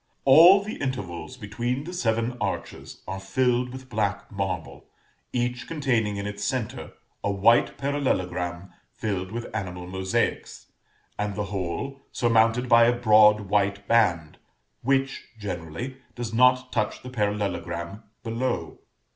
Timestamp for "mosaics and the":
9.85-11.43